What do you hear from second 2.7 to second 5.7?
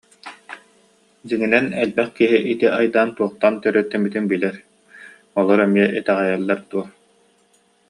айдаан туохтан төрүөттэммитин билэр, олор